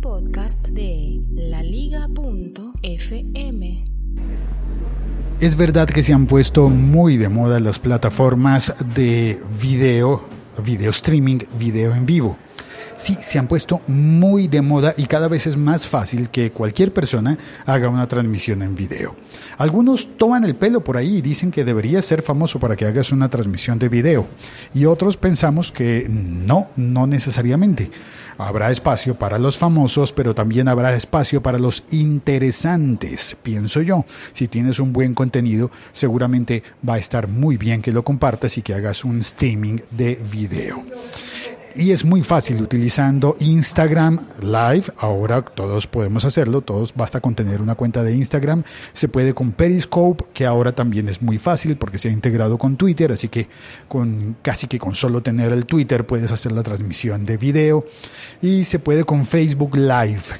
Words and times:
Podcast 0.00 0.68
de 0.68 1.20
laliga.fm. 1.30 2.04
Es 5.40 5.56
verdad 5.56 5.88
que 5.88 6.02
se 6.02 6.12
han 6.12 6.26
puesto 6.26 6.68
muy 6.68 7.16
de 7.16 7.28
moda 7.28 7.58
las 7.58 7.78
plataformas 7.78 8.74
de 8.94 9.40
video, 9.60 10.22
video 10.64 10.90
streaming, 10.90 11.38
video 11.58 11.94
en 11.94 12.06
vivo. 12.06 12.36
Sí, 12.98 13.16
se 13.20 13.38
han 13.38 13.46
puesto 13.46 13.80
muy 13.86 14.48
de 14.48 14.60
moda 14.60 14.92
y 14.96 15.06
cada 15.06 15.28
vez 15.28 15.46
es 15.46 15.56
más 15.56 15.86
fácil 15.86 16.30
que 16.30 16.50
cualquier 16.50 16.92
persona 16.92 17.38
haga 17.64 17.88
una 17.88 18.08
transmisión 18.08 18.60
en 18.60 18.74
video. 18.74 19.14
Algunos 19.56 20.16
toman 20.18 20.42
el 20.44 20.56
pelo 20.56 20.82
por 20.82 20.96
ahí 20.96 21.18
y 21.18 21.22
dicen 21.22 21.52
que 21.52 21.64
deberías 21.64 22.04
ser 22.04 22.22
famoso 22.22 22.58
para 22.58 22.74
que 22.74 22.86
hagas 22.86 23.12
una 23.12 23.30
transmisión 23.30 23.78
de 23.78 23.88
video. 23.88 24.26
Y 24.74 24.84
otros 24.84 25.16
pensamos 25.16 25.70
que 25.70 26.08
no, 26.08 26.70
no 26.74 27.06
necesariamente. 27.06 27.92
Habrá 28.36 28.68
espacio 28.72 29.16
para 29.16 29.38
los 29.38 29.56
famosos, 29.56 30.12
pero 30.12 30.34
también 30.34 30.66
habrá 30.66 30.92
espacio 30.96 31.40
para 31.40 31.60
los 31.60 31.84
interesantes, 31.92 33.36
pienso 33.44 33.80
yo. 33.80 34.06
Si 34.32 34.48
tienes 34.48 34.80
un 34.80 34.92
buen 34.92 35.14
contenido, 35.14 35.70
seguramente 35.92 36.64
va 36.86 36.94
a 36.94 36.98
estar 36.98 37.28
muy 37.28 37.56
bien 37.56 37.80
que 37.80 37.92
lo 37.92 38.02
compartas 38.02 38.58
y 38.58 38.62
que 38.62 38.74
hagas 38.74 39.04
un 39.04 39.20
streaming 39.20 39.78
de 39.92 40.20
video 40.32 40.84
y 41.78 41.92
es 41.92 42.04
muy 42.04 42.22
fácil 42.24 42.60
utilizando 42.60 43.36
Instagram 43.38 44.18
Live. 44.40 44.86
Ahora 44.96 45.42
todos 45.42 45.86
podemos 45.86 46.24
hacerlo, 46.24 46.60
todos 46.60 46.92
basta 46.92 47.20
con 47.20 47.36
tener 47.36 47.62
una 47.62 47.76
cuenta 47.76 48.02
de 48.02 48.14
Instagram. 48.16 48.64
Se 48.92 49.06
puede 49.06 49.32
con 49.32 49.52
Periscope, 49.52 50.24
que 50.34 50.44
ahora 50.44 50.72
también 50.72 51.08
es 51.08 51.22
muy 51.22 51.38
fácil 51.38 51.76
porque 51.76 52.00
se 52.00 52.08
ha 52.08 52.12
integrado 52.12 52.58
con 52.58 52.76
Twitter, 52.76 53.12
así 53.12 53.28
que 53.28 53.48
con 53.86 54.36
casi 54.42 54.66
que 54.66 54.80
con 54.80 54.96
solo 54.96 55.22
tener 55.22 55.52
el 55.52 55.66
Twitter 55.66 56.04
puedes 56.04 56.32
hacer 56.32 56.50
la 56.50 56.64
transmisión 56.64 57.24
de 57.24 57.36
video 57.36 57.86
y 58.42 58.64
se 58.64 58.80
puede 58.80 59.04
con 59.04 59.24
Facebook 59.24 59.76
Live. 59.76 60.34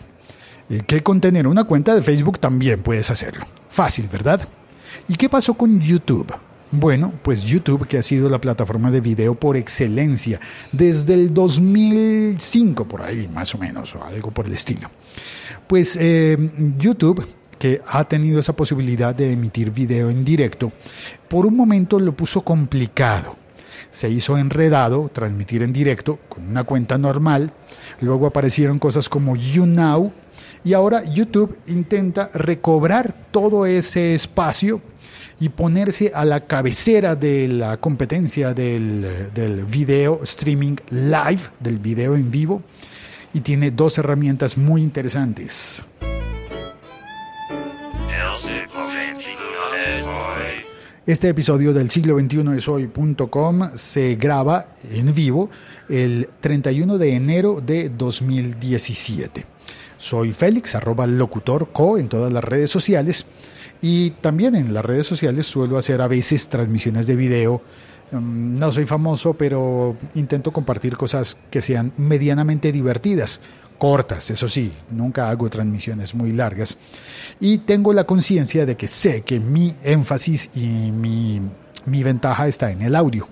Eh, 0.70 0.82
que 0.84 1.00
con 1.04 1.20
tener 1.20 1.46
una 1.46 1.64
cuenta 1.64 1.94
de 1.94 2.02
Facebook 2.02 2.40
también 2.40 2.82
puedes 2.82 3.12
hacerlo. 3.12 3.46
Fácil, 3.68 4.08
¿verdad? 4.10 4.40
¿Y 5.06 5.14
qué 5.14 5.28
pasó 5.28 5.54
con 5.54 5.78
YouTube? 5.78 6.34
Bueno, 6.70 7.14
pues 7.22 7.44
YouTube, 7.44 7.86
que 7.86 7.96
ha 7.96 8.02
sido 8.02 8.28
la 8.28 8.40
plataforma 8.40 8.90
de 8.90 9.00
video 9.00 9.34
por 9.34 9.56
excelencia 9.56 10.38
desde 10.70 11.14
el 11.14 11.32
2005, 11.32 12.86
por 12.86 13.02
ahí 13.02 13.28
más 13.32 13.54
o 13.54 13.58
menos, 13.58 13.94
o 13.94 14.04
algo 14.04 14.30
por 14.30 14.46
el 14.46 14.52
estilo. 14.52 14.90
Pues 15.66 15.96
eh, 15.98 16.36
YouTube 16.78 17.24
que 17.58 17.80
ha 17.86 18.04
tenido 18.04 18.38
esa 18.38 18.52
posibilidad 18.54 19.14
de 19.14 19.32
emitir 19.32 19.70
video 19.70 20.10
en 20.10 20.24
directo, 20.24 20.72
por 21.28 21.46
un 21.46 21.56
momento 21.56 21.98
lo 21.98 22.12
puso 22.12 22.42
complicado. 22.42 23.36
Se 23.90 24.08
hizo 24.08 24.36
enredado 24.36 25.10
transmitir 25.12 25.62
en 25.62 25.72
directo 25.72 26.18
con 26.28 26.48
una 26.48 26.64
cuenta 26.64 26.98
normal, 26.98 27.52
luego 28.00 28.26
aparecieron 28.26 28.78
cosas 28.78 29.08
como 29.08 29.36
YouNow 29.36 30.12
y 30.64 30.74
ahora 30.74 31.04
YouTube 31.04 31.56
intenta 31.66 32.30
recobrar 32.34 33.14
todo 33.30 33.64
ese 33.66 34.14
espacio 34.14 34.80
y 35.40 35.48
ponerse 35.48 36.12
a 36.14 36.24
la 36.24 36.40
cabecera 36.46 37.14
de 37.14 37.48
la 37.48 37.76
competencia 37.78 38.52
del, 38.54 39.32
del 39.32 39.64
video 39.64 40.20
streaming 40.24 40.76
live, 40.90 41.42
del 41.60 41.78
video 41.78 42.16
en 42.16 42.30
vivo, 42.30 42.62
y 43.32 43.40
tiene 43.40 43.70
dos 43.70 43.98
herramientas 43.98 44.58
muy 44.58 44.82
interesantes. 44.82 45.82
Este 51.08 51.30
episodio 51.30 51.72
del 51.72 51.88
siglo 51.88 52.18
XXI 52.18 52.58
es 52.58 52.68
hoy.com 52.68 53.70
se 53.76 54.16
graba 54.16 54.66
en 54.92 55.14
vivo 55.14 55.48
el 55.88 56.28
31 56.40 56.98
de 56.98 57.14
enero 57.14 57.62
de 57.64 57.88
2017. 57.88 59.46
Soy 59.96 60.34
Félix, 60.34 60.74
arroba 60.74 61.06
locutorco 61.06 61.96
en 61.96 62.10
todas 62.10 62.30
las 62.30 62.44
redes 62.44 62.70
sociales 62.70 63.24
y 63.80 64.10
también 64.20 64.54
en 64.54 64.74
las 64.74 64.84
redes 64.84 65.06
sociales 65.06 65.46
suelo 65.46 65.78
hacer 65.78 66.02
a 66.02 66.08
veces 66.08 66.50
transmisiones 66.50 67.06
de 67.06 67.16
video. 67.16 67.62
Mm, 68.12 68.58
no 68.58 68.70
soy 68.70 68.84
famoso, 68.84 69.32
pero 69.32 69.96
intento 70.14 70.52
compartir 70.52 70.98
cosas 70.98 71.38
que 71.50 71.62
sean 71.62 71.94
medianamente 71.96 72.70
divertidas, 72.70 73.40
cortas, 73.78 74.30
eso 74.30 74.48
sí, 74.48 74.72
nunca 74.90 75.30
hago 75.30 75.48
transmisiones 75.48 76.14
muy 76.14 76.32
largas. 76.32 76.76
Y 77.40 77.58
tengo 77.58 77.92
la 77.92 78.04
conciencia 78.04 78.66
de 78.66 78.76
que 78.76 78.88
sé 78.88 79.22
que 79.22 79.40
mi 79.40 79.74
énfasis 79.82 80.50
y 80.54 80.90
mi, 80.90 81.40
mi 81.86 82.02
ventaja 82.02 82.48
está 82.48 82.70
en 82.70 82.82
el 82.82 82.94
audio. 82.94 83.28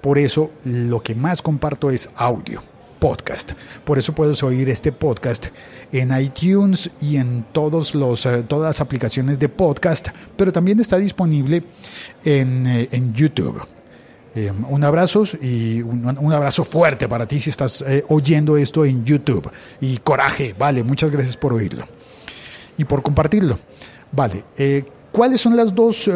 Por 0.00 0.18
eso 0.18 0.50
lo 0.64 1.02
que 1.02 1.14
más 1.14 1.42
comparto 1.42 1.90
es 1.90 2.10
audio 2.16 2.62
podcast. 3.02 3.52
Por 3.84 3.98
eso 3.98 4.14
puedes 4.14 4.44
oír 4.44 4.70
este 4.70 4.92
podcast 4.92 5.48
en 5.90 6.16
iTunes 6.16 6.88
y 7.00 7.16
en 7.16 7.44
todos 7.50 7.96
los, 7.96 8.24
eh, 8.26 8.44
todas 8.46 8.68
las 8.68 8.80
aplicaciones 8.80 9.40
de 9.40 9.48
podcast, 9.48 10.08
pero 10.36 10.52
también 10.52 10.78
está 10.78 10.98
disponible 10.98 11.64
en, 12.24 12.64
eh, 12.68 12.88
en 12.92 13.12
YouTube. 13.12 13.66
Eh, 14.34 14.50
un 14.68 14.82
abrazo 14.82 15.24
y 15.42 15.82
un, 15.82 16.32
abrazo 16.32 16.64
fuerte 16.64 17.06
para 17.06 17.26
ti 17.26 17.38
si 17.38 17.50
estás 17.50 17.84
oyendo 18.08 18.56
esto 18.56 18.84
en 18.84 19.04
YouTube. 19.04 19.50
Y 19.80 19.98
coraje, 19.98 20.54
vale, 20.58 20.82
muchas 20.82 21.10
gracias 21.10 21.36
por 21.36 21.52
oírlo 21.52 21.84
y 22.76 22.84
por 22.84 23.02
compartirlo. 23.02 23.58
Vale, 24.10 24.44
¿cuáles 25.10 25.40
son 25.40 25.56
las 25.56 25.74
dos, 25.74 26.10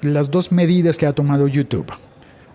las 0.00 0.30
dos 0.30 0.52
medidas 0.52 0.96
que 0.96 1.06
ha 1.06 1.12
tomado 1.12 1.46
YouTube? 1.48 1.92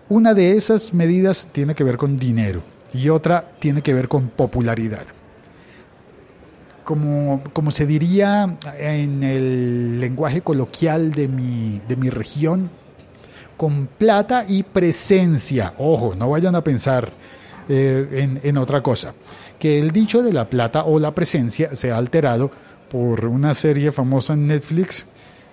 Una 0.08 0.34
de 0.34 0.56
esas 0.56 0.92
medidas 0.92 1.46
tiene 1.52 1.76
que 1.76 1.84
ver 1.84 1.96
con 1.96 2.18
dinero 2.18 2.62
y 2.92 3.08
otra 3.08 3.52
tiene 3.58 3.82
que 3.82 3.94
ver 3.94 4.08
con 4.08 4.28
popularidad. 4.28 5.06
Como, 6.84 7.42
como 7.52 7.70
se 7.70 7.86
diría 7.86 8.56
en 8.78 9.22
el 9.22 10.00
lenguaje 10.00 10.42
coloquial 10.42 11.12
de 11.12 11.28
mi, 11.28 11.80
de 11.86 11.94
mi 11.94 12.10
región, 12.10 12.70
con 13.60 13.88
plata 13.88 14.46
y 14.48 14.62
presencia. 14.62 15.74
Ojo, 15.76 16.14
no 16.14 16.30
vayan 16.30 16.54
a 16.54 16.64
pensar 16.64 17.12
eh, 17.68 18.38
en, 18.42 18.56
otra 18.56 18.82
cosa. 18.82 19.12
Que 19.58 19.78
el 19.78 19.90
dicho 19.90 20.22
de 20.22 20.32
la 20.32 20.48
plata 20.48 20.84
o 20.84 20.98
la 20.98 21.14
presencia 21.14 21.76
se 21.76 21.90
ha 21.90 21.98
alterado 21.98 22.50
por 22.90 23.26
una 23.26 23.52
serie 23.52 23.92
famosa 23.92 24.32
en 24.32 24.46
Netflix, 24.46 25.04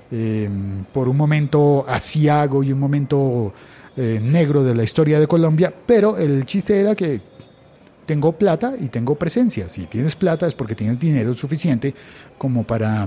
eh, 0.10 0.50
por 0.94 1.10
un 1.10 1.18
momento 1.18 1.84
asiago 1.86 2.64
y 2.64 2.72
un 2.72 2.80
momento 2.80 3.54
eh, 3.98 4.22
negro 4.24 4.64
de 4.64 4.74
la 4.74 4.84
historia 4.84 5.20
de 5.20 5.28
Colombia, 5.28 5.74
pero 5.86 6.18
el 6.18 6.46
chiste 6.46 6.80
era 6.80 6.96
que 6.96 7.20
tengo 8.06 8.32
plata 8.32 8.76
y 8.80 8.88
tengo 8.88 9.16
presencia. 9.16 9.68
Si 9.68 9.86
tienes 9.88 10.16
plata 10.16 10.48
es 10.48 10.56
porque 10.56 10.76
tienes 10.76 10.98
dinero 10.98 11.34
suficiente 11.34 11.94
como 12.38 12.64
para 12.64 13.06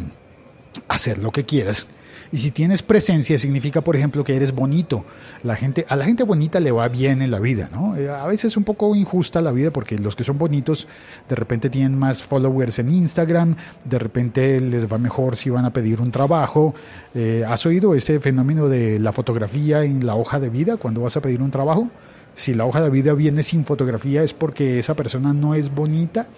hacer 0.88 1.16
lo 1.16 1.32
que 1.32 1.46
quieras. 1.46 1.88
Y 2.32 2.38
si 2.38 2.50
tienes 2.50 2.82
presencia 2.82 3.38
significa, 3.38 3.80
por 3.80 3.96
ejemplo, 3.96 4.22
que 4.24 4.36
eres 4.36 4.52
bonito. 4.52 5.04
La 5.42 5.56
gente, 5.56 5.84
a 5.88 5.96
la 5.96 6.04
gente 6.04 6.22
bonita 6.22 6.60
le 6.60 6.70
va 6.70 6.88
bien 6.88 7.22
en 7.22 7.30
la 7.30 7.40
vida, 7.40 7.68
¿no? 7.72 7.96
Eh, 7.96 8.08
a 8.08 8.26
veces 8.26 8.52
es 8.52 8.56
un 8.56 8.64
poco 8.64 8.94
injusta 8.94 9.40
la 9.40 9.52
vida 9.52 9.72
porque 9.72 9.98
los 9.98 10.14
que 10.14 10.24
son 10.24 10.38
bonitos 10.38 10.86
de 11.28 11.34
repente 11.34 11.70
tienen 11.70 11.98
más 11.98 12.22
followers 12.22 12.78
en 12.78 12.92
Instagram, 12.92 13.56
de 13.84 13.98
repente 13.98 14.60
les 14.60 14.90
va 14.90 14.98
mejor 14.98 15.36
si 15.36 15.50
van 15.50 15.64
a 15.64 15.72
pedir 15.72 16.00
un 16.00 16.10
trabajo. 16.10 16.74
Eh, 17.14 17.44
¿Has 17.46 17.66
oído 17.66 17.94
ese 17.94 18.20
fenómeno 18.20 18.68
de 18.68 18.98
la 18.98 19.12
fotografía 19.12 19.84
en 19.84 20.06
la 20.06 20.14
hoja 20.14 20.40
de 20.40 20.50
vida 20.50 20.76
cuando 20.76 21.02
vas 21.02 21.16
a 21.16 21.22
pedir 21.22 21.42
un 21.42 21.50
trabajo? 21.50 21.90
Si 22.34 22.54
la 22.54 22.64
hoja 22.64 22.80
de 22.80 22.90
vida 22.90 23.12
viene 23.14 23.42
sin 23.42 23.64
fotografía 23.64 24.22
es 24.22 24.34
porque 24.34 24.78
esa 24.78 24.94
persona 24.94 25.32
no 25.32 25.54
es 25.54 25.74
bonita. 25.74 26.28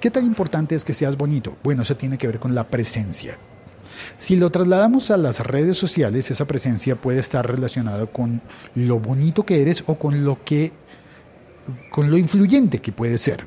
¿Qué 0.00 0.10
tan 0.10 0.24
importante 0.24 0.74
es 0.74 0.84
que 0.84 0.94
seas 0.94 1.16
bonito? 1.16 1.56
Bueno, 1.62 1.82
eso 1.82 1.96
tiene 1.96 2.18
que 2.18 2.26
ver 2.26 2.38
con 2.38 2.54
la 2.54 2.68
presencia. 2.68 3.36
Si 4.20 4.36
lo 4.36 4.50
trasladamos 4.50 5.10
a 5.10 5.16
las 5.16 5.40
redes 5.40 5.78
sociales, 5.78 6.30
esa 6.30 6.44
presencia 6.44 6.94
puede 6.94 7.20
estar 7.20 7.50
relacionada 7.50 8.04
con 8.04 8.42
lo 8.74 8.98
bonito 8.98 9.46
que 9.46 9.62
eres 9.62 9.82
o 9.86 9.94
con 9.94 10.26
lo 10.26 10.44
que 10.44 10.72
con 11.90 12.10
lo 12.10 12.18
influyente 12.18 12.80
que 12.80 12.92
puede 12.92 13.16
ser, 13.16 13.46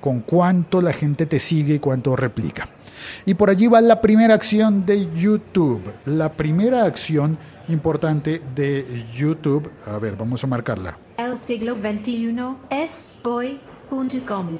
con 0.00 0.20
cuánto 0.20 0.80
la 0.80 0.92
gente 0.92 1.26
te 1.26 1.40
sigue 1.40 1.74
y 1.74 1.78
cuánto 1.80 2.14
replica. 2.14 2.68
Y 3.26 3.34
por 3.34 3.50
allí 3.50 3.66
va 3.66 3.80
la 3.80 4.00
primera 4.00 4.34
acción 4.34 4.86
de 4.86 5.12
YouTube. 5.16 5.82
La 6.06 6.32
primera 6.32 6.84
acción 6.84 7.36
importante 7.66 8.40
de 8.54 9.04
YouTube. 9.12 9.68
A 9.84 9.98
ver, 9.98 10.14
vamos 10.14 10.44
a 10.44 10.46
marcarla. 10.46 10.96
El 11.18 11.36
siglo 11.36 11.74
XXI 11.74 12.36
es 12.70 13.18
hoy.com. 13.24 14.58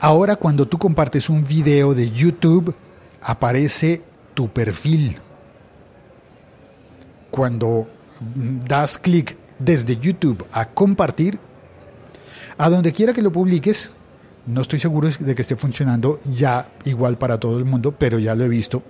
Ahora 0.00 0.36
cuando 0.36 0.66
tú 0.66 0.78
compartes 0.78 1.28
un 1.28 1.44
video 1.44 1.92
de 1.92 2.10
YouTube, 2.10 2.74
aparece 3.20 4.02
tu 4.34 4.48
perfil. 4.48 5.16
Cuando 7.30 7.88
das 8.68 8.98
clic 8.98 9.36
desde 9.58 9.96
YouTube 9.96 10.44
a 10.52 10.66
compartir, 10.66 11.38
a 12.58 12.68
donde 12.70 12.92
quiera 12.92 13.12
que 13.12 13.22
lo 13.22 13.32
publiques, 13.32 13.92
no 14.46 14.60
estoy 14.60 14.78
seguro 14.78 15.08
de 15.18 15.34
que 15.34 15.42
esté 15.42 15.56
funcionando 15.56 16.20
ya 16.24 16.68
igual 16.84 17.18
para 17.18 17.40
todo 17.40 17.58
el 17.58 17.64
mundo, 17.64 17.92
pero 17.92 18.18
ya 18.18 18.34
lo 18.34 18.44
he 18.44 18.48
visto. 18.48 18.82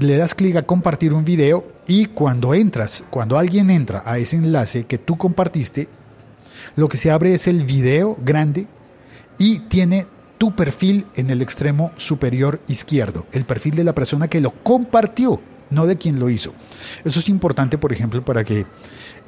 Le 0.00 0.16
das 0.16 0.34
clic 0.34 0.56
a 0.56 0.62
compartir 0.62 1.12
un 1.12 1.24
video 1.24 1.66
y 1.86 2.06
cuando 2.06 2.54
entras, 2.54 3.04
cuando 3.10 3.38
alguien 3.38 3.70
entra 3.70 4.02
a 4.04 4.18
ese 4.18 4.36
enlace 4.36 4.84
que 4.84 4.98
tú 4.98 5.18
compartiste, 5.18 5.88
lo 6.76 6.88
que 6.88 6.96
se 6.96 7.10
abre 7.10 7.34
es 7.34 7.46
el 7.46 7.64
video 7.64 8.16
grande 8.24 8.66
y 9.38 9.60
tiene 9.60 10.06
tu 10.42 10.56
perfil 10.56 11.06
en 11.14 11.30
el 11.30 11.40
extremo 11.40 11.92
superior 11.94 12.60
izquierdo, 12.66 13.26
el 13.30 13.44
perfil 13.44 13.76
de 13.76 13.84
la 13.84 13.94
persona 13.94 14.26
que 14.26 14.40
lo 14.40 14.50
compartió, 14.64 15.40
no 15.72 15.86
de 15.86 15.96
quien 15.96 16.18
lo 16.18 16.30
hizo. 16.30 16.52
Eso 17.04 17.20
es 17.20 17.28
importante, 17.28 17.78
por 17.78 17.92
ejemplo, 17.92 18.24
para 18.24 18.44
que 18.44 18.66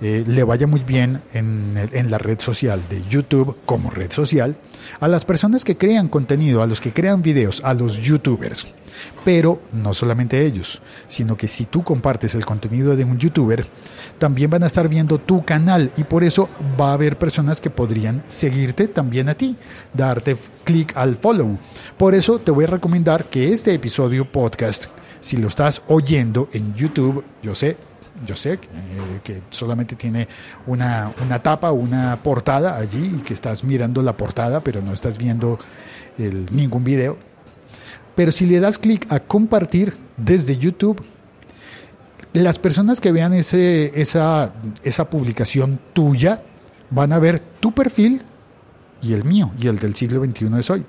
eh, 0.00 0.24
le 0.26 0.42
vaya 0.42 0.66
muy 0.66 0.80
bien 0.80 1.22
en, 1.32 1.88
en, 1.92 2.10
la 2.10 2.18
red 2.18 2.40
social 2.40 2.82
de 2.90 3.02
YouTube 3.08 3.56
como 3.64 3.90
red 3.90 4.10
social 4.10 4.56
a 4.98 5.06
las 5.06 5.24
personas 5.24 5.64
que 5.64 5.76
crean 5.76 6.08
contenido, 6.08 6.62
a 6.62 6.66
los 6.66 6.80
que 6.80 6.92
crean 6.92 7.22
videos, 7.22 7.62
a 7.64 7.74
los 7.74 7.98
youtubers. 7.98 8.74
Pero 9.24 9.62
no 9.72 9.94
solamente 9.94 10.44
ellos, 10.44 10.82
sino 11.06 11.36
que 11.36 11.48
si 11.48 11.66
tú 11.66 11.84
compartes 11.84 12.34
el 12.34 12.44
contenido 12.44 12.96
de 12.96 13.04
un 13.04 13.18
youtuber, 13.18 13.64
también 14.18 14.50
van 14.50 14.64
a 14.64 14.66
estar 14.66 14.88
viendo 14.88 15.18
tu 15.18 15.44
canal 15.44 15.92
y 15.96 16.04
por 16.04 16.24
eso 16.24 16.48
va 16.78 16.90
a 16.90 16.94
haber 16.94 17.16
personas 17.16 17.60
que 17.60 17.70
podrían 17.70 18.22
seguirte 18.26 18.88
también 18.88 19.28
a 19.28 19.34
ti, 19.34 19.56
darte 19.92 20.36
clic 20.64 20.92
al 20.96 21.16
follow. 21.16 21.56
Por 21.96 22.14
eso 22.14 22.38
te 22.38 22.50
voy 22.50 22.64
a 22.64 22.68
recomendar 22.68 23.26
que 23.26 23.52
este 23.52 23.72
episodio 23.72 24.30
podcast, 24.30 24.86
si 25.24 25.38
lo 25.38 25.48
estás 25.48 25.80
oyendo 25.88 26.50
en 26.52 26.74
YouTube, 26.74 27.24
yo 27.42 27.54
sé, 27.54 27.78
yo 28.26 28.36
sé 28.36 28.52
eh, 28.52 28.58
que 29.24 29.40
solamente 29.48 29.96
tiene 29.96 30.28
una, 30.66 31.14
una 31.24 31.42
tapa, 31.42 31.72
una 31.72 32.22
portada 32.22 32.76
allí 32.76 33.20
y 33.20 33.22
que 33.22 33.32
estás 33.32 33.64
mirando 33.64 34.02
la 34.02 34.18
portada, 34.18 34.62
pero 34.62 34.82
no 34.82 34.92
estás 34.92 35.16
viendo 35.16 35.58
ningún 36.52 36.84
video. 36.84 37.16
Pero 38.14 38.32
si 38.32 38.44
le 38.44 38.60
das 38.60 38.78
clic 38.78 39.10
a 39.10 39.18
compartir 39.18 39.94
desde 40.18 40.58
YouTube, 40.58 41.02
las 42.34 42.58
personas 42.58 43.00
que 43.00 43.10
vean 43.10 43.32
ese, 43.32 43.98
esa, 43.98 44.52
esa 44.82 45.08
publicación 45.08 45.80
tuya 45.94 46.42
van 46.90 47.14
a 47.14 47.18
ver 47.18 47.40
tu 47.40 47.72
perfil 47.72 48.20
y 49.00 49.14
el 49.14 49.24
mío 49.24 49.52
y 49.58 49.68
el 49.68 49.78
del 49.78 49.94
siglo 49.94 50.22
XXI 50.22 50.50
es 50.58 50.68
hoy. 50.68 50.84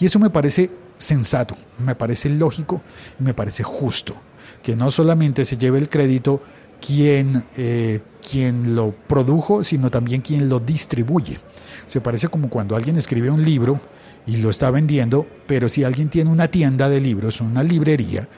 Y 0.00 0.06
eso 0.06 0.18
me 0.18 0.28
parece 0.28 0.72
sensato, 1.00 1.56
me 1.84 1.94
parece 1.94 2.28
lógico 2.28 2.82
y 3.18 3.24
me 3.24 3.34
parece 3.34 3.62
justo 3.62 4.14
que 4.62 4.76
no 4.76 4.90
solamente 4.90 5.44
se 5.44 5.56
lleve 5.56 5.78
el 5.78 5.88
crédito 5.88 6.42
quien, 6.80 7.44
eh, 7.56 8.00
quien 8.28 8.74
lo 8.74 8.92
produjo, 8.92 9.64
sino 9.64 9.90
también 9.90 10.20
quien 10.20 10.48
lo 10.48 10.60
distribuye. 10.60 11.38
Se 11.86 12.00
parece 12.00 12.28
como 12.28 12.48
cuando 12.50 12.76
alguien 12.76 12.96
escribe 12.96 13.30
un 13.30 13.44
libro 13.44 13.80
y 14.26 14.36
lo 14.36 14.50
está 14.50 14.70
vendiendo, 14.70 15.26
pero 15.46 15.68
si 15.68 15.82
alguien 15.82 16.08
tiene 16.08 16.30
una 16.30 16.48
tienda 16.48 16.88
de 16.88 17.00
libros, 17.00 17.40
una 17.40 17.62
librería, 17.62 18.28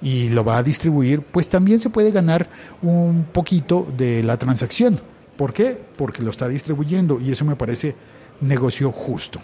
y 0.00 0.30
lo 0.30 0.44
va 0.44 0.58
a 0.58 0.62
distribuir, 0.62 1.22
pues 1.22 1.48
también 1.48 1.78
se 1.78 1.88
puede 1.88 2.10
ganar 2.10 2.48
un 2.82 3.24
poquito 3.32 3.86
de 3.96 4.22
la 4.24 4.36
transacción. 4.36 5.00
¿Por 5.36 5.52
qué? 5.52 5.78
Porque 5.96 6.22
lo 6.22 6.30
está 6.30 6.48
distribuyendo 6.48 7.20
y 7.20 7.30
eso 7.30 7.44
me 7.44 7.56
parece 7.56 7.94
negocio 8.40 8.90
justo. 8.90 9.40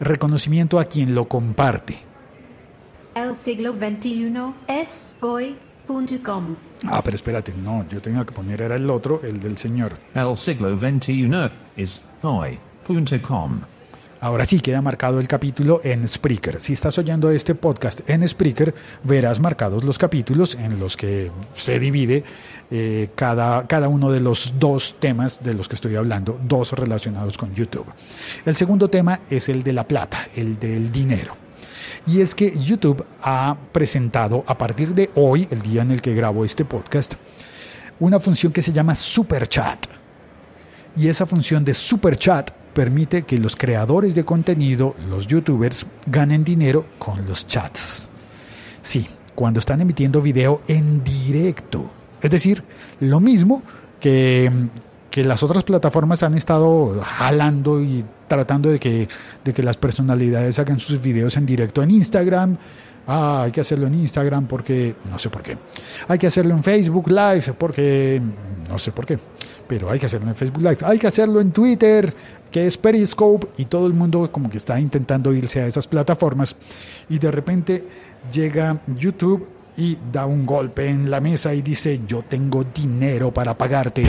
Reconocimiento 0.00 0.78
a 0.78 0.84
quien 0.84 1.14
lo 1.14 1.26
comparte. 1.26 1.96
El 3.14 3.34
siglo 3.34 3.72
XXI 3.72 4.34
es 4.68 5.18
hoy.com. 5.22 6.56
Ah, 6.86 7.00
pero 7.02 7.14
espérate, 7.14 7.54
no, 7.54 7.86
yo 7.88 8.02
tenía 8.02 8.24
que 8.24 8.32
poner 8.32 8.60
era 8.60 8.76
el 8.76 8.90
otro, 8.90 9.22
el 9.22 9.40
del 9.40 9.56
señor. 9.56 9.96
El 10.14 10.36
siglo 10.36 10.76
XXI 10.76 11.30
es 11.76 12.02
hoy.com. 12.22 13.60
Ahora 14.20 14.46
sí 14.46 14.60
queda 14.60 14.80
marcado 14.80 15.20
el 15.20 15.28
capítulo 15.28 15.80
en 15.84 16.06
Spreaker. 16.08 16.60
Si 16.60 16.72
estás 16.72 16.96
oyendo 16.98 17.30
este 17.30 17.54
podcast 17.54 18.08
en 18.08 18.26
Spreaker, 18.26 18.74
verás 19.04 19.40
marcados 19.40 19.84
los 19.84 19.98
capítulos 19.98 20.54
en 20.54 20.80
los 20.80 20.96
que 20.96 21.30
se 21.54 21.78
divide 21.78 22.24
eh, 22.70 23.10
cada, 23.14 23.66
cada 23.66 23.88
uno 23.88 24.10
de 24.10 24.20
los 24.20 24.54
dos 24.58 24.96
temas 24.98 25.44
de 25.44 25.52
los 25.52 25.68
que 25.68 25.74
estoy 25.74 25.96
hablando, 25.96 26.40
dos 26.42 26.72
relacionados 26.72 27.36
con 27.36 27.54
YouTube. 27.54 27.86
El 28.46 28.56
segundo 28.56 28.88
tema 28.88 29.20
es 29.28 29.50
el 29.50 29.62
de 29.62 29.74
la 29.74 29.86
plata, 29.86 30.28
el 30.34 30.58
del 30.58 30.90
dinero. 30.90 31.36
Y 32.06 32.20
es 32.20 32.34
que 32.34 32.58
YouTube 32.58 33.04
ha 33.20 33.56
presentado 33.72 34.44
a 34.46 34.56
partir 34.56 34.94
de 34.94 35.10
hoy, 35.14 35.46
el 35.50 35.60
día 35.60 35.82
en 35.82 35.90
el 35.90 36.00
que 36.00 36.14
grabo 36.14 36.44
este 36.44 36.64
podcast, 36.64 37.14
una 38.00 38.18
función 38.18 38.52
que 38.52 38.62
se 38.62 38.72
llama 38.72 38.94
Super 38.94 39.46
Chat. 39.46 39.86
Y 40.96 41.08
esa 41.08 41.26
función 41.26 41.64
de 41.64 41.74
Super 41.74 42.16
Chat 42.16 42.55
permite 42.76 43.22
que 43.22 43.38
los 43.38 43.56
creadores 43.56 44.14
de 44.14 44.26
contenido, 44.26 44.94
los 45.08 45.26
youtubers, 45.26 45.86
ganen 46.04 46.44
dinero 46.44 46.84
con 46.98 47.26
los 47.26 47.46
chats. 47.46 48.06
Sí, 48.82 49.08
cuando 49.34 49.60
están 49.60 49.80
emitiendo 49.80 50.20
video 50.20 50.60
en 50.68 51.02
directo. 51.02 51.90
Es 52.20 52.30
decir, 52.30 52.62
lo 53.00 53.18
mismo 53.18 53.62
que, 53.98 54.52
que 55.10 55.24
las 55.24 55.42
otras 55.42 55.64
plataformas 55.64 56.22
han 56.22 56.34
estado 56.34 57.00
jalando 57.02 57.80
y 57.80 58.04
tratando 58.28 58.68
de 58.68 58.78
que, 58.78 59.08
de 59.42 59.54
que 59.54 59.62
las 59.62 59.78
personalidades 59.78 60.58
hagan 60.58 60.78
sus 60.78 61.00
videos 61.00 61.38
en 61.38 61.46
directo 61.46 61.82
en 61.82 61.92
Instagram. 61.92 62.58
Ah, 63.06 63.42
hay 63.44 63.52
que 63.52 63.60
hacerlo 63.60 63.86
en 63.86 63.94
Instagram 63.94 64.46
porque 64.46 64.96
no 65.10 65.18
sé 65.18 65.30
por 65.30 65.42
qué. 65.42 65.56
Hay 66.08 66.18
que 66.18 66.26
hacerlo 66.26 66.54
en 66.54 66.62
Facebook 66.64 67.08
Live 67.08 67.54
porque 67.56 68.20
no 68.68 68.78
sé 68.78 68.90
por 68.90 69.06
qué. 69.06 69.18
Pero 69.68 69.90
hay 69.90 69.98
que 69.98 70.06
hacerlo 70.06 70.28
en 70.28 70.36
Facebook 70.36 70.62
Live. 70.62 70.78
Hay 70.82 70.98
que 70.98 71.06
hacerlo 71.06 71.40
en 71.40 71.52
Twitter, 71.52 72.12
que 72.50 72.66
es 72.66 72.76
Periscope, 72.76 73.48
y 73.58 73.66
todo 73.66 73.86
el 73.86 73.94
mundo 73.94 74.30
como 74.32 74.50
que 74.50 74.56
está 74.56 74.78
intentando 74.80 75.32
irse 75.32 75.60
a 75.60 75.66
esas 75.66 75.86
plataformas. 75.86 76.56
Y 77.08 77.18
de 77.18 77.30
repente 77.30 77.84
llega 78.32 78.80
YouTube 78.96 79.46
y 79.76 79.96
da 80.12 80.26
un 80.26 80.46
golpe 80.46 80.88
en 80.88 81.10
la 81.10 81.20
mesa 81.20 81.54
y 81.54 81.62
dice, 81.62 82.00
yo 82.06 82.22
tengo 82.22 82.64
dinero 82.64 83.32
para 83.32 83.56
pagarte. 83.56 84.04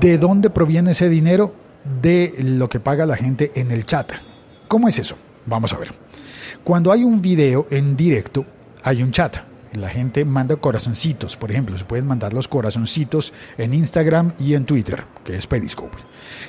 ¿De 0.00 0.18
dónde 0.18 0.48
proviene 0.48 0.92
ese 0.92 1.08
dinero? 1.10 1.54
De 2.00 2.34
lo 2.38 2.68
que 2.68 2.80
paga 2.80 3.06
la 3.06 3.16
gente 3.16 3.52
en 3.54 3.70
el 3.70 3.84
chat. 3.84 4.12
¿Cómo 4.68 4.88
es 4.88 4.98
eso? 4.98 5.16
Vamos 5.46 5.72
a 5.72 5.78
ver. 5.78 5.92
Cuando 6.64 6.92
hay 6.92 7.04
un 7.04 7.20
video 7.20 7.66
en 7.70 7.96
directo, 7.96 8.44
hay 8.82 9.02
un 9.02 9.10
chat. 9.10 9.36
La 9.72 9.88
gente 9.88 10.24
manda 10.24 10.56
corazoncitos, 10.56 11.36
por 11.36 11.52
ejemplo, 11.52 11.78
se 11.78 11.84
pueden 11.84 12.04
mandar 12.04 12.32
los 12.32 12.48
corazoncitos 12.48 13.32
en 13.56 13.72
Instagram 13.72 14.32
y 14.40 14.54
en 14.54 14.64
Twitter, 14.64 15.04
que 15.24 15.36
es 15.36 15.46
Periscope. 15.46 15.96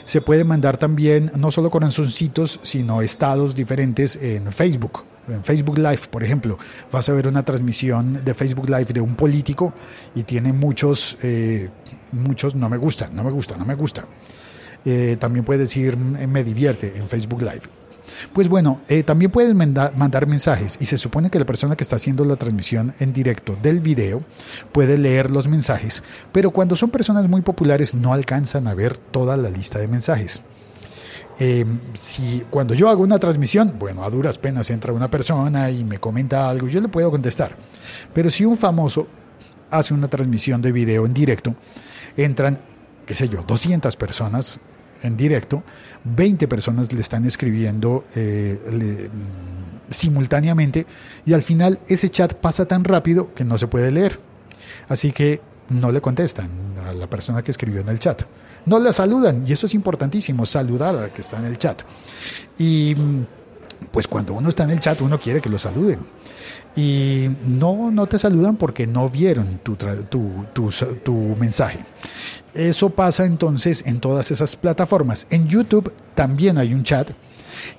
Se 0.06 0.22
puede 0.22 0.44
mandar 0.44 0.78
también 0.78 1.32
no 1.36 1.52
solo 1.52 1.70
corazoncitos, 1.70 2.60
sino 2.64 3.04
estados 3.04 3.54
diferentes 3.54 4.16
en 4.16 4.52
Facebook. 4.52 5.04
En 5.28 5.44
Facebook 5.44 5.78
Live, 5.78 6.08
por 6.10 6.24
ejemplo, 6.24 6.58
vas 6.92 7.10
a 7.10 7.14
ver 7.14 7.28
una 7.28 7.46
transmisión 7.46 8.26
de 8.26 8.34
Facebook 8.34 8.68
Live 8.68 8.86
de 8.86 9.02
un 9.02 9.16
político 9.16 9.72
y 10.16 10.24
tiene 10.24 10.52
muchos, 10.52 11.16
eh, 11.22 11.70
muchos 12.12 12.56
no 12.56 12.70
me 12.70 12.78
gusta, 12.78 13.10
no 13.14 13.24
me 13.24 13.30
gusta, 13.30 13.56
no 13.56 13.66
me 13.66 13.76
gusta. 13.76 14.08
Eh, 14.86 15.18
también 15.20 15.46
puedes 15.46 15.70
decir 15.70 15.98
me 15.98 16.44
divierte 16.44 16.98
en 16.98 17.08
Facebook 17.08 17.42
Live. 17.42 17.82
Pues 18.34 18.48
bueno, 18.48 18.82
eh, 18.88 19.04
también 19.04 19.32
puedes 19.32 19.54
mandar 19.54 20.28
mensajes 20.28 20.78
y 20.80 20.86
se 20.86 20.98
supone 20.98 21.30
que 21.30 21.40
la 21.40 21.46
persona 21.46 21.76
que 21.76 21.84
está 21.84 21.96
haciendo 21.96 22.26
la 22.26 22.36
transmisión 22.36 22.94
en 23.00 23.14
directo 23.14 23.58
del 23.62 23.80
video 23.80 24.24
puede 24.72 24.98
leer 24.98 25.32
los 25.32 25.48
mensajes, 25.48 26.04
pero 26.32 26.52
cuando 26.52 26.76
son 26.76 26.90
personas 26.90 27.28
muy 27.28 27.42
populares 27.42 27.94
no 27.94 28.14
alcanzan 28.14 28.68
a 28.68 28.74
ver 28.74 28.98
toda 28.98 29.38
la 29.38 29.50
lista 29.50 29.80
de 29.80 29.88
mensajes. 29.88 30.42
Em, 31.40 31.80
si 31.94 32.46
cuando 32.50 32.74
yo 32.74 32.90
hago 32.90 33.04
una 33.04 33.18
transmisión, 33.18 33.76
bueno, 33.80 34.04
a 34.04 34.10
duras 34.10 34.38
penas 34.38 34.70
entra 34.70 34.94
una 34.94 35.10
persona 35.10 35.72
y 35.72 35.84
me 35.84 36.00
comenta 36.00 36.50
algo, 36.50 36.68
yo 36.68 36.80
le 36.82 36.88
puedo 36.88 37.10
contestar. 37.10 37.56
Pero 38.14 38.30
si 38.30 38.46
un 38.46 38.58
famoso 38.58 39.08
hace 39.72 39.94
una 39.94 40.08
transmisión 40.08 40.62
de 40.62 40.72
video 40.72 41.06
en 41.06 41.14
directo, 41.14 41.56
entran, 42.16 42.60
qué 43.06 43.16
sé 43.16 43.28
yo, 43.28 43.42
200 43.42 43.96
personas 43.96 44.60
en 45.04 45.18
directo, 45.18 45.64
20 46.04 46.48
personas 46.48 46.92
le 46.94 47.02
están 47.02 47.26
escribiendo 47.26 48.06
eh, 48.16 49.10
simultáneamente 49.90 50.86
y 51.26 51.34
al 51.34 51.42
final 51.42 51.80
ese 51.88 52.10
chat 52.10 52.34
pasa 52.34 52.66
tan 52.66 52.84
rápido 52.84 53.34
que 53.34 53.44
no 53.44 53.58
se 53.58 53.68
puede 53.68 53.92
leer. 53.92 54.20
Así 54.88 55.12
que 55.12 55.42
no 55.70 55.92
le 55.92 56.02
contestan 56.02 56.50
a 56.88 56.94
la 56.94 57.10
persona 57.10 57.42
que 57.42 57.52
escribió 57.52 57.82
en 57.82 57.90
el 57.90 58.00
chat. 58.00 58.24
No 58.66 58.80
la 58.80 58.94
saludan 58.94 59.44
y 59.48 59.54
eso 59.54 59.66
es 59.66 59.74
importantísimo, 59.74 60.46
saludar 60.46 60.96
a 60.96 61.02
la 61.02 61.14
que 61.14 61.22
está 61.22 61.38
en 61.38 61.46
el 61.46 61.58
chat. 61.58 61.82
Y 62.58 62.94
mm, 62.96 63.26
pues 63.92 64.08
cuando 64.08 64.34
uno 64.34 64.50
está 64.50 64.64
en 64.64 64.72
el 64.72 64.80
chat 64.80 65.02
uno 65.02 65.20
quiere 65.20 65.42
que 65.42 65.50
lo 65.50 65.58
saluden. 65.58 66.00
Y 66.76 67.30
no, 67.48 67.92
no 67.92 68.08
te 68.08 68.18
saludan 68.20 68.56
porque 68.56 68.88
no 68.88 69.10
vieron 69.10 69.60
tu, 69.64 69.76
tu, 69.76 70.70
tu 71.04 71.14
mensaje. 71.40 71.80
Eso 72.54 72.90
pasa 72.90 73.26
entonces 73.26 73.84
en 73.86 74.00
todas 74.00 74.32
esas 74.32 74.56
plataformas. 74.56 75.28
En 75.30 75.48
YouTube 75.48 75.92
también 76.16 76.58
hay 76.58 76.74
un 76.74 76.84
chat 76.84 77.12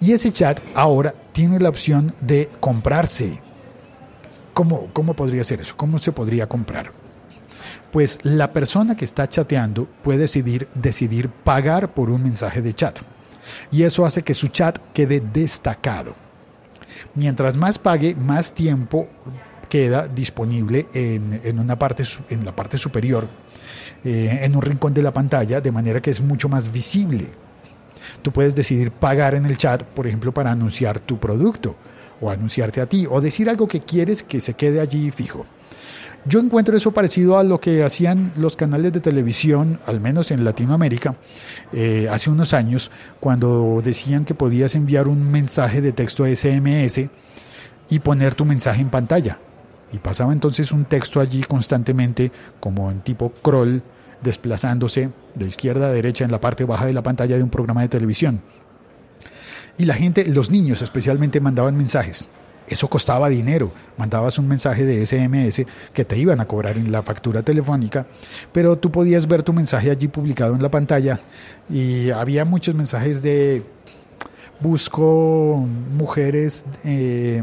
y 0.00 0.12
ese 0.12 0.32
chat 0.32 0.60
ahora 0.74 1.14
tiene 1.32 1.58
la 1.58 1.68
opción 1.68 2.14
de 2.20 2.50
comprarse. 2.60 3.40
¿Cómo, 4.52 4.88
cómo 4.92 5.14
podría 5.14 5.44
ser 5.44 5.60
eso? 5.60 5.74
¿Cómo 5.76 5.98
se 5.98 6.12
podría 6.12 6.46
comprar? 6.46 6.92
Pues 7.90 8.18
la 8.22 8.52
persona 8.52 8.96
que 8.96 9.04
está 9.04 9.28
chateando 9.28 9.86
puede 10.02 10.20
decidir, 10.20 10.68
decidir 10.74 11.28
pagar 11.28 11.94
por 11.94 12.10
un 12.10 12.22
mensaje 12.22 12.62
de 12.62 12.74
chat. 12.74 12.98
Y 13.70 13.82
eso 13.82 14.04
hace 14.04 14.22
que 14.22 14.34
su 14.34 14.48
chat 14.48 14.78
quede 14.92 15.20
destacado. 15.20 16.14
Mientras 17.14 17.56
más 17.56 17.78
pague, 17.78 18.14
más 18.14 18.54
tiempo 18.54 19.08
queda 19.68 20.06
disponible 20.06 20.86
en, 20.92 21.40
en, 21.44 21.58
una 21.58 21.78
parte, 21.78 22.04
en 22.28 22.44
la 22.44 22.54
parte 22.54 22.76
superior 22.78 23.26
eh, 24.04 24.40
en 24.42 24.56
un 24.56 24.62
rincón 24.62 24.92
de 24.92 25.02
la 25.02 25.12
pantalla, 25.12 25.60
de 25.60 25.70
manera 25.70 26.00
que 26.00 26.10
es 26.10 26.20
mucho 26.20 26.48
más 26.48 26.72
visible. 26.72 27.28
Tú 28.20 28.32
puedes 28.32 28.52
decidir 28.52 28.90
pagar 28.90 29.36
en 29.36 29.46
el 29.46 29.56
chat, 29.56 29.84
por 29.84 30.08
ejemplo, 30.08 30.32
para 30.32 30.50
anunciar 30.50 30.98
tu 30.98 31.20
producto 31.20 31.76
o 32.22 32.30
anunciarte 32.30 32.80
a 32.80 32.86
ti 32.86 33.06
o 33.10 33.20
decir 33.20 33.50
algo 33.50 33.66
que 33.66 33.80
quieres 33.80 34.22
que 34.22 34.40
se 34.40 34.54
quede 34.54 34.80
allí 34.80 35.10
fijo. 35.10 35.44
Yo 36.24 36.38
encuentro 36.38 36.76
eso 36.76 36.92
parecido 36.92 37.36
a 37.36 37.42
lo 37.42 37.58
que 37.58 37.82
hacían 37.82 38.32
los 38.36 38.54
canales 38.54 38.92
de 38.92 39.00
televisión, 39.00 39.80
al 39.86 40.00
menos 40.00 40.30
en 40.30 40.44
Latinoamérica, 40.44 41.16
eh, 41.72 42.06
hace 42.08 42.30
unos 42.30 42.54
años, 42.54 42.92
cuando 43.18 43.82
decían 43.84 44.24
que 44.24 44.32
podías 44.34 44.76
enviar 44.76 45.08
un 45.08 45.32
mensaje 45.32 45.80
de 45.80 45.90
texto 45.90 46.24
SMS 46.24 47.10
y 47.88 47.98
poner 47.98 48.36
tu 48.36 48.44
mensaje 48.44 48.80
en 48.80 48.88
pantalla. 48.88 49.40
Y 49.92 49.98
pasaba 49.98 50.32
entonces 50.32 50.70
un 50.70 50.84
texto 50.84 51.18
allí 51.18 51.42
constantemente, 51.42 52.30
como 52.60 52.88
en 52.92 53.00
tipo 53.00 53.32
crawl, 53.42 53.82
desplazándose 54.22 55.10
de 55.34 55.46
izquierda 55.46 55.88
a 55.88 55.90
derecha 55.90 56.24
en 56.24 56.30
la 56.30 56.40
parte 56.40 56.64
baja 56.64 56.86
de 56.86 56.92
la 56.92 57.02
pantalla 57.02 57.36
de 57.36 57.42
un 57.42 57.50
programa 57.50 57.82
de 57.82 57.88
televisión. 57.88 58.42
Y 59.78 59.84
la 59.84 59.94
gente, 59.94 60.24
los 60.26 60.50
niños 60.50 60.82
especialmente, 60.82 61.40
mandaban 61.40 61.76
mensajes. 61.76 62.24
Eso 62.66 62.88
costaba 62.88 63.28
dinero. 63.28 63.72
Mandabas 63.96 64.38
un 64.38 64.48
mensaje 64.48 64.84
de 64.84 65.04
SMS 65.04 65.66
que 65.92 66.04
te 66.04 66.16
iban 66.16 66.40
a 66.40 66.46
cobrar 66.46 66.78
en 66.78 66.90
la 66.90 67.02
factura 67.02 67.42
telefónica, 67.42 68.06
pero 68.52 68.78
tú 68.78 68.90
podías 68.90 69.26
ver 69.26 69.42
tu 69.42 69.52
mensaje 69.52 69.90
allí 69.90 70.08
publicado 70.08 70.54
en 70.54 70.62
la 70.62 70.70
pantalla 70.70 71.20
y 71.68 72.10
había 72.10 72.44
muchos 72.44 72.74
mensajes 72.74 73.22
de 73.22 73.62
busco 74.60 75.66
mujeres 75.96 76.64
eh, 76.84 77.42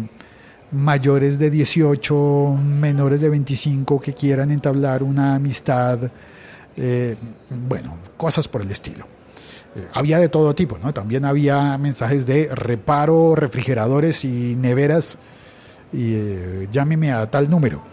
mayores 0.72 1.38
de 1.38 1.50
18, 1.50 2.58
menores 2.64 3.22
de 3.22 3.30
25 3.30 4.00
que 4.00 4.14
quieran 4.14 4.52
entablar 4.52 5.04
una 5.04 5.36
amistad, 5.36 6.12
eh, 6.78 7.16
bueno, 7.50 7.98
cosas 8.18 8.48
por 8.48 8.62
el 8.62 8.72
estilo. 8.72 9.19
Eh, 9.76 9.88
había 9.94 10.20
de 10.20 10.30
todo 10.30 10.56
tipo, 10.56 10.78
¿no? 10.78 10.94
También 10.94 11.26
había 11.26 11.78
mensajes 11.78 12.26
de 12.26 12.50
reparo, 12.54 13.36
refrigeradores 13.36 14.26
y 14.26 14.56
neveras, 14.56 15.20
y 15.92 16.14
eh, 16.16 16.68
llámeme 16.72 17.12
a 17.12 17.30
tal 17.30 17.50
número. 17.50 17.84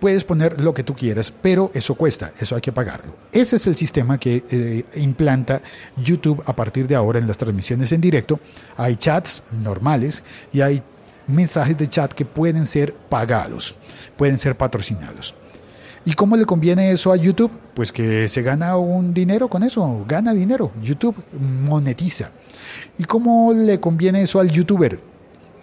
Puedes 0.00 0.24
poner 0.24 0.60
lo 0.60 0.74
que 0.74 0.82
tú 0.82 0.94
quieras, 0.94 1.32
pero 1.42 1.70
eso 1.72 1.94
cuesta, 1.94 2.32
eso 2.38 2.56
hay 2.56 2.60
que 2.60 2.72
pagarlo. 2.72 3.14
Ese 3.32 3.56
es 3.56 3.66
el 3.66 3.76
sistema 3.76 4.18
que 4.18 4.44
eh, 4.50 4.84
implanta 4.96 5.62
YouTube 5.96 6.42
a 6.44 6.54
partir 6.54 6.88
de 6.88 6.96
ahora 6.96 7.18
en 7.18 7.26
las 7.26 7.38
transmisiones 7.38 7.92
en 7.92 8.00
directo. 8.00 8.40
Hay 8.76 8.96
chats 8.96 9.44
normales 9.52 10.24
y 10.52 10.60
hay 10.60 10.82
mensajes 11.28 11.78
de 11.78 11.88
chat 11.88 12.12
que 12.12 12.24
pueden 12.24 12.66
ser 12.66 12.92
pagados, 12.94 13.76
pueden 14.16 14.38
ser 14.38 14.56
patrocinados. 14.56 15.34
¿Y 16.06 16.12
cómo 16.12 16.36
le 16.36 16.44
conviene 16.46 16.92
eso 16.92 17.10
a 17.10 17.16
YouTube? 17.16 17.50
Pues 17.74 17.90
que 17.90 18.28
se 18.28 18.40
gana 18.40 18.76
un 18.76 19.12
dinero 19.12 19.48
con 19.48 19.64
eso, 19.64 20.04
gana 20.06 20.32
dinero. 20.32 20.70
YouTube 20.80 21.16
monetiza. 21.36 22.30
¿Y 22.96 23.04
cómo 23.04 23.52
le 23.52 23.80
conviene 23.80 24.22
eso 24.22 24.38
al 24.38 24.52
youtuber? 24.52 25.00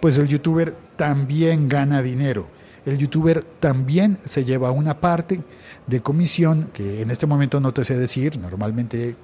Pues 0.02 0.18
el 0.18 0.28
youtuber 0.28 0.76
también 0.96 1.66
gana 1.66 2.02
dinero. 2.02 2.46
El 2.84 2.98
youtuber 2.98 3.42
también 3.58 4.18
se 4.22 4.44
lleva 4.44 4.70
una 4.70 5.00
parte 5.00 5.40
de 5.86 6.02
comisión 6.02 6.68
que 6.74 7.00
en 7.00 7.10
este 7.10 7.26
momento 7.26 7.58
no 7.58 7.72
te 7.72 7.82
sé 7.82 7.96
decir, 7.96 8.38
normalmente 8.38 9.16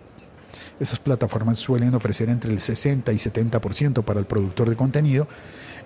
esas 0.81 0.99
plataformas 0.99 1.59
suelen 1.59 1.95
ofrecer 1.95 2.31
entre 2.31 2.50
el 2.50 2.61
60 2.61 3.12
y 3.12 3.17
70% 3.17 4.03
para 4.03 4.21
el 4.21 4.25
productor 4.25 4.71
de 4.71 4.77
contenido 4.77 5.29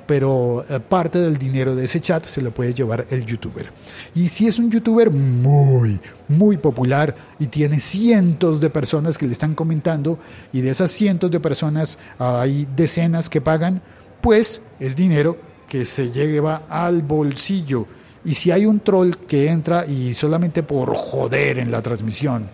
pero 0.06 0.64
eh, 0.68 0.80
parte 0.80 1.18
del 1.18 1.36
dinero 1.36 1.74
de 1.74 1.84
ese 1.84 2.00
chat 2.00 2.24
se 2.26 2.42
lo 2.42 2.52
puede 2.52 2.74
llevar 2.74 3.06
el 3.10 3.24
youtuber. 3.24 3.70
Y 4.14 4.28
si 4.28 4.46
es 4.46 4.58
un 4.58 4.70
youtuber 4.70 5.10
muy, 5.10 6.00
muy 6.28 6.56
popular 6.56 7.14
y 7.38 7.46
tiene 7.46 7.80
cientos 7.80 8.60
de 8.60 8.70
personas 8.70 9.18
que 9.18 9.26
le 9.26 9.32
están 9.32 9.54
comentando 9.54 10.18
y 10.52 10.60
de 10.60 10.70
esas 10.70 10.90
cientos 10.90 11.30
de 11.30 11.40
personas 11.40 11.98
hay 12.18 12.66
decenas 12.76 13.28
que 13.28 13.40
pagan, 13.40 13.82
pues 14.20 14.62
es 14.80 14.96
dinero 14.96 15.36
que 15.68 15.84
se 15.84 16.10
lleva 16.10 16.62
al 16.68 17.02
bolsillo. 17.02 17.86
Y 18.24 18.34
si 18.34 18.50
hay 18.50 18.64
un 18.64 18.80
troll 18.80 19.12
que 19.28 19.48
entra 19.48 19.84
y 19.86 20.14
solamente 20.14 20.62
por 20.62 20.94
joder 20.94 21.58
en 21.58 21.70
la 21.70 21.82
transmisión 21.82 22.48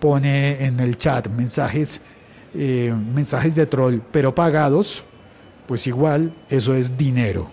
pone 0.00 0.64
en 0.64 0.80
el 0.80 0.98
chat 0.98 1.28
mensajes, 1.28 2.02
eh, 2.54 2.92
mensajes 3.14 3.54
de 3.54 3.66
troll, 3.66 3.98
pero 4.10 4.34
pagados, 4.34 5.04
pues 5.72 5.86
igual 5.86 6.34
eso 6.50 6.74
es 6.74 6.98
dinero. 6.98 7.50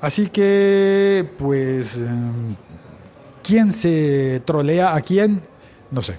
Así 0.00 0.26
que, 0.30 1.30
pues, 1.38 1.96
em, 1.96 2.56
¿quién 3.44 3.72
se 3.72 4.42
trolea 4.44 4.96
a 4.96 5.00
quién? 5.00 5.40
No 5.92 6.02
sé. 6.02 6.16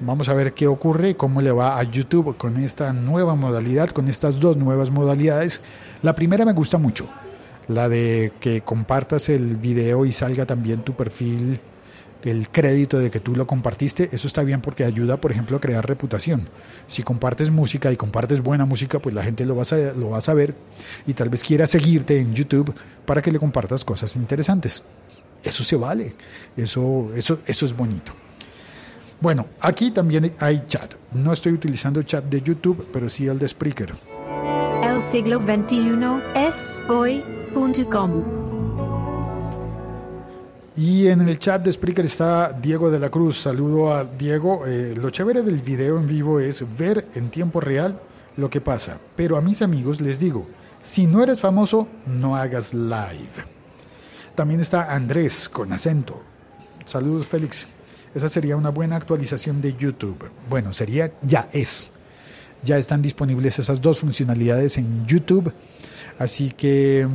Vamos 0.00 0.28
a 0.28 0.34
ver 0.34 0.52
qué 0.52 0.66
ocurre, 0.66 1.14
cómo 1.14 1.40
le 1.40 1.52
va 1.52 1.78
a 1.78 1.82
YouTube 1.84 2.36
con 2.36 2.58
esta 2.58 2.92
nueva 2.92 3.34
modalidad, 3.34 3.88
con 3.88 4.08
estas 4.08 4.38
dos 4.38 4.58
nuevas 4.58 4.90
modalidades. 4.90 5.62
La 6.02 6.14
primera 6.14 6.44
me 6.44 6.52
gusta 6.52 6.76
mucho, 6.76 7.08
la 7.66 7.88
de 7.88 8.34
que 8.40 8.60
compartas 8.60 9.30
el 9.30 9.56
video 9.56 10.04
y 10.04 10.12
salga 10.12 10.44
también 10.44 10.82
tu 10.82 10.92
perfil 10.92 11.58
el 12.22 12.48
crédito 12.50 12.98
de 12.98 13.10
que 13.10 13.20
tú 13.20 13.34
lo 13.34 13.46
compartiste, 13.46 14.08
eso 14.12 14.26
está 14.26 14.42
bien 14.42 14.60
porque 14.60 14.84
ayuda, 14.84 15.20
por 15.20 15.32
ejemplo, 15.32 15.56
a 15.56 15.60
crear 15.60 15.86
reputación. 15.86 16.48
Si 16.86 17.02
compartes 17.02 17.50
música 17.50 17.90
y 17.92 17.96
compartes 17.96 18.42
buena 18.42 18.64
música, 18.64 18.98
pues 18.98 19.14
la 19.14 19.22
gente 19.22 19.44
lo 19.44 19.56
va 19.56 19.62
a, 19.62 19.98
lo 19.98 20.14
a 20.14 20.20
saber 20.20 20.54
y 21.06 21.14
tal 21.14 21.28
vez 21.28 21.42
quiera 21.42 21.66
seguirte 21.66 22.18
en 22.18 22.34
YouTube 22.34 22.74
para 23.06 23.22
que 23.22 23.32
le 23.32 23.38
compartas 23.38 23.84
cosas 23.84 24.16
interesantes. 24.16 24.84
Eso 25.42 25.64
se 25.64 25.76
vale, 25.76 26.14
eso, 26.56 27.10
eso, 27.14 27.40
eso 27.46 27.66
es 27.66 27.74
bonito. 27.74 28.12
Bueno, 29.20 29.46
aquí 29.60 29.90
también 29.90 30.34
hay 30.38 30.64
chat. 30.66 30.94
No 31.12 31.32
estoy 31.32 31.52
utilizando 31.52 32.02
chat 32.02 32.24
de 32.24 32.40
YouTube, 32.40 32.88
pero 32.92 33.08
sí 33.08 33.26
el 33.26 33.38
de 33.38 33.48
Spreaker. 33.48 33.94
El 34.82 35.02
siglo 35.02 35.40
XXI 35.40 36.22
es 36.34 36.82
hoy.com. 36.88 38.39
Y 40.76 41.08
en 41.08 41.28
el 41.28 41.38
chat 41.38 41.64
de 41.64 41.72
Spreaker 41.72 42.06
está 42.06 42.52
Diego 42.52 42.90
de 42.90 43.00
la 43.00 43.10
Cruz. 43.10 43.38
Saludo 43.38 43.92
a 43.92 44.04
Diego. 44.04 44.66
Eh, 44.66 44.94
lo 44.96 45.10
chévere 45.10 45.42
del 45.42 45.60
video 45.60 45.98
en 45.98 46.06
vivo 46.06 46.38
es 46.38 46.64
ver 46.78 47.08
en 47.14 47.28
tiempo 47.28 47.60
real 47.60 48.00
lo 48.36 48.48
que 48.48 48.60
pasa. 48.60 48.98
Pero 49.16 49.36
a 49.36 49.40
mis 49.40 49.62
amigos 49.62 50.00
les 50.00 50.20
digo, 50.20 50.46
si 50.80 51.06
no 51.06 51.22
eres 51.22 51.40
famoso, 51.40 51.88
no 52.06 52.36
hagas 52.36 52.72
live. 52.72 53.44
También 54.36 54.60
está 54.60 54.94
Andrés 54.94 55.48
con 55.48 55.72
acento. 55.72 56.22
Saludos 56.84 57.26
Félix. 57.26 57.66
Esa 58.14 58.28
sería 58.28 58.56
una 58.56 58.70
buena 58.70 58.96
actualización 58.96 59.60
de 59.60 59.76
YouTube. 59.76 60.30
Bueno, 60.48 60.72
sería, 60.72 61.12
ya 61.22 61.48
es. 61.52 61.90
Ya 62.62 62.78
están 62.78 63.02
disponibles 63.02 63.58
esas 63.58 63.80
dos 63.80 63.98
funcionalidades 63.98 64.78
en 64.78 65.04
YouTube. 65.06 65.52
Así 66.18 66.50
que 66.50 67.08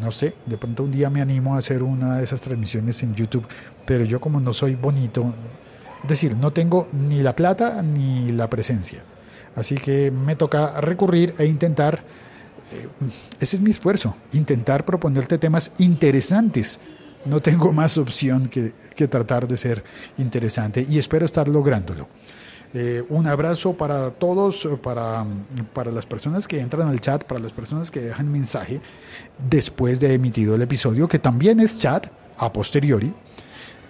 no 0.00 0.10
sé, 0.10 0.34
de 0.46 0.56
pronto 0.56 0.84
un 0.84 0.90
día 0.90 1.10
me 1.10 1.20
animo 1.20 1.54
a 1.54 1.58
hacer 1.58 1.82
una 1.82 2.18
de 2.18 2.24
esas 2.24 2.40
transmisiones 2.40 3.02
en 3.02 3.14
YouTube, 3.14 3.46
pero 3.84 4.04
yo 4.04 4.20
como 4.20 4.40
no 4.40 4.52
soy 4.52 4.74
bonito, 4.74 5.32
es 6.02 6.08
decir, 6.08 6.36
no 6.36 6.52
tengo 6.52 6.88
ni 6.92 7.22
la 7.22 7.34
plata 7.34 7.82
ni 7.82 8.32
la 8.32 8.48
presencia. 8.48 9.02
Así 9.56 9.74
que 9.74 10.10
me 10.10 10.36
toca 10.36 10.80
recurrir 10.80 11.34
e 11.38 11.46
intentar, 11.46 12.02
eh, 12.72 12.88
ese 13.40 13.56
es 13.56 13.62
mi 13.62 13.70
esfuerzo, 13.70 14.16
intentar 14.32 14.84
proponerte 14.84 15.38
temas 15.38 15.72
interesantes. 15.78 16.78
No 17.24 17.40
tengo 17.40 17.72
más 17.72 17.98
opción 17.98 18.48
que, 18.48 18.72
que 18.94 19.08
tratar 19.08 19.48
de 19.48 19.56
ser 19.56 19.82
interesante 20.18 20.86
y 20.88 20.98
espero 20.98 21.26
estar 21.26 21.48
lográndolo. 21.48 22.08
Eh, 22.74 23.02
un 23.08 23.26
abrazo 23.26 23.72
para 23.74 24.10
todos, 24.10 24.68
para, 24.82 25.24
para 25.72 25.90
las 25.90 26.06
personas 26.06 26.46
que 26.46 26.60
entran 26.60 26.88
al 26.88 27.00
chat, 27.00 27.24
para 27.24 27.40
las 27.40 27.52
personas 27.52 27.90
que 27.90 28.00
dejan 28.00 28.30
mensaje 28.30 28.80
después 29.48 30.00
de 30.00 30.14
emitido 30.14 30.54
el 30.54 30.62
episodio, 30.62 31.08
que 31.08 31.18
también 31.18 31.60
es 31.60 31.78
chat 31.78 32.08
a 32.36 32.52
posteriori. 32.52 33.12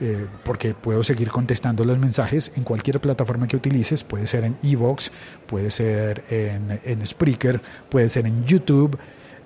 Eh, 0.01 0.29
porque 0.45 0.75
puedo 0.75 1.03
seguir 1.03 1.29
contestando 1.29 1.85
los 1.85 1.99
mensajes 1.99 2.53
en 2.55 2.63
cualquier 2.63 3.01
plataforma 3.01 3.49
que 3.49 3.57
utilices, 3.57 4.05
puede 4.05 4.29
ser 4.29 4.45
en 4.45 4.57
Evox, 4.63 5.11
puede 5.45 5.73
ser 5.73 6.23
en, 6.31 6.81
en 6.85 7.05
Spreaker, 7.05 7.61
puede 7.89 8.09
ser 8.09 8.27
en 8.27 8.45
YouTube, 8.45 8.97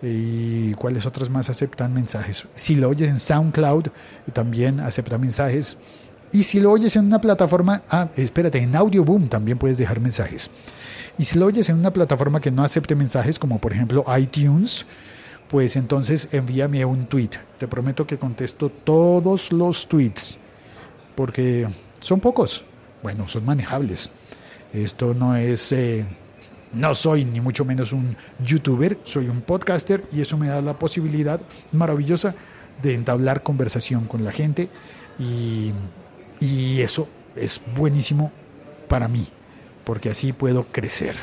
y 0.03 0.75
cuáles 0.75 1.07
otras 1.07 1.31
más 1.31 1.49
aceptan 1.49 1.95
mensajes. 1.95 2.47
Si 2.55 2.75
lo 2.75 2.89
oyes 2.89 3.09
en 3.09 3.21
SoundCloud, 3.21 3.87
también 4.33 4.81
acepta 4.81 5.17
mensajes. 5.17 5.77
Y 6.33 6.45
si 6.45 6.61
lo 6.61 6.71
oyes 6.71 6.97
en 6.97 7.05
una 7.05 7.21
plataforma, 7.21 7.83
ah, 7.91 8.09
espérate, 8.17 8.59
en 8.59 8.75
Audioboom 8.75 9.29
también 9.29 9.59
puedes 9.59 9.77
dejar 9.77 10.01
mensajes. 10.01 10.51
Y 11.19 11.25
si 11.25 11.39
lo 11.39 11.47
oyes 11.47 11.69
en 11.69 11.77
una 11.77 11.93
plataforma 11.93 12.41
que 12.41 12.51
no 12.51 12.65
acepte 12.65 12.95
mensajes, 12.95 13.39
como 13.39 13.59
por 13.59 13.73
ejemplo 13.73 14.05
iTunes, 14.19 14.87
pues 15.49 15.77
entonces 15.77 16.31
envíame 16.33 16.85
un 16.87 17.07
tweet. 17.07 17.31
Te 17.59 17.69
prometo 17.69 18.07
que 18.07 18.17
contesto 18.17 18.71
todos 18.71 19.53
los 19.53 19.87
tweets, 19.87 20.39
porque 21.15 21.69
son 22.01 22.21
pocos. 22.21 22.65
Bueno, 23.03 23.29
son 23.29 23.45
manejables. 23.45 24.11
Esto 24.73 25.13
no 25.13 25.37
es, 25.37 25.71
eh, 25.73 26.07
No 26.73 26.95
soy 26.95 27.27
ni 27.27 27.43
mucho 27.43 27.67
menos 27.67 27.93
un 27.93 28.17
youtuber, 28.43 28.99
soy 29.03 29.29
un 29.29 29.43
podcaster 29.43 30.05
y 30.11 30.23
eso 30.23 30.39
me 30.39 30.49
da 30.49 30.63
la 30.63 30.79
posibilidad 30.79 31.39
maravillosa 31.73 32.35
de 32.83 32.95
entablar 32.95 33.43
conversación 33.43 34.07
con 34.07 34.25
la 34.25 34.33
gente 34.33 34.71
y, 35.19 35.73
y 36.43 36.81
eso 36.81 37.09
es 37.37 37.61
buenísimo 37.77 38.33
para 38.89 39.07
mí, 39.07 39.29
porque 39.85 40.11
así 40.11 40.33
puedo 40.33 40.67
crecer. 40.67 41.15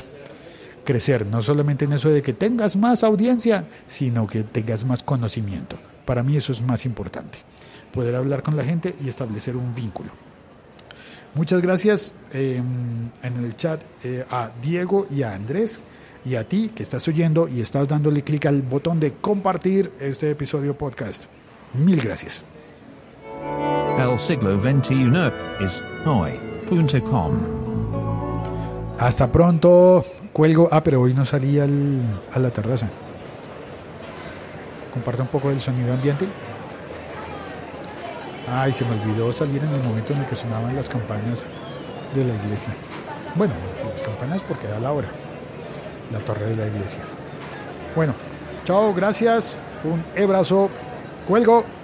Crecer, 0.85 1.25
no 1.25 1.41
solamente 1.41 1.85
en 1.85 1.93
eso 1.93 2.09
de 2.09 2.21
que 2.21 2.33
tengas 2.33 2.77
más 2.77 3.03
audiencia, 3.03 3.67
sino 3.85 4.25
que 4.25 4.43
tengas 4.43 4.85
más 4.85 5.03
conocimiento. 5.03 5.77
Para 6.05 6.23
mí 6.23 6.37
eso 6.37 6.53
es 6.53 6.61
más 6.61 6.85
importante, 6.85 7.37
poder 7.91 8.15
hablar 8.15 8.41
con 8.41 8.55
la 8.55 8.63
gente 8.63 8.95
y 9.03 9.09
establecer 9.09 9.57
un 9.57 9.75
vínculo. 9.75 10.11
Muchas 11.35 11.61
gracias 11.61 12.13
eh, 12.33 12.61
en 13.21 13.43
el 13.43 13.55
chat 13.57 13.83
eh, 14.03 14.25
a 14.29 14.51
Diego 14.63 15.05
y 15.11 15.21
a 15.23 15.35
Andrés 15.35 15.79
y 16.25 16.35
a 16.35 16.47
ti 16.47 16.71
que 16.73 16.83
estás 16.83 17.07
oyendo 17.07 17.47
y 17.47 17.61
estás 17.61 17.87
dándole 17.87 18.23
clic 18.23 18.45
al 18.45 18.61
botón 18.61 18.99
de 18.99 19.13
compartir 19.13 19.91
este 19.99 20.31
episodio 20.31 20.77
podcast. 20.77 21.25
Mil 21.73 22.01
gracias. 22.01 22.43
El 23.99 24.17
siglo 24.17 24.57
XXI 24.57 25.11
es 25.59 25.83
hoy.com. 26.05 27.33
Hasta 28.97 29.29
pronto. 29.29 30.05
Cuelgo. 30.31 30.69
Ah, 30.71 30.81
pero 30.81 31.01
hoy 31.01 31.13
no 31.13 31.25
salí 31.25 31.59
al, 31.59 31.99
a 32.33 32.39
la 32.39 32.49
terraza. 32.49 32.87
Comparta 34.93 35.23
un 35.23 35.27
poco 35.27 35.49
del 35.49 35.59
sonido 35.59 35.93
ambiente. 35.93 36.29
Ay, 38.47 38.71
se 38.71 38.85
me 38.85 38.91
olvidó 39.01 39.33
salir 39.33 39.61
en 39.61 39.69
el 39.69 39.83
momento 39.83 40.13
en 40.13 40.19
el 40.19 40.25
que 40.25 40.35
sonaban 40.37 40.73
las 40.77 40.87
campanas 40.87 41.49
de 42.15 42.23
la 42.23 42.33
iglesia. 42.35 42.73
Bueno, 43.35 43.53
las 43.91 44.01
campanas 44.01 44.41
porque 44.47 44.67
da 44.67 44.79
la 44.79 44.93
hora. 44.93 45.09
La 46.13 46.19
torre 46.19 46.47
de 46.47 46.55
la 46.55 46.67
iglesia. 46.67 47.01
Bueno, 47.97 48.13
chao, 48.63 48.93
gracias. 48.93 49.57
Un 49.83 50.05
abrazo. 50.23 50.69
Cuelgo. 51.27 51.78